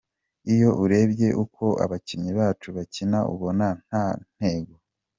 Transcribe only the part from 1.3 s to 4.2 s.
uko abakinnyi bacu bakina ubona nta